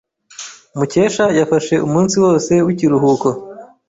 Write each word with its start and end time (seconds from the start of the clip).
Mukesha 0.77 1.25
yafashe 1.39 1.75
umunsi 1.87 2.15
wose 2.23 2.51
w'ikiruhuko. 2.65 3.27